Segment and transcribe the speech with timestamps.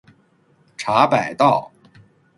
[0.77, 1.71] 茶百道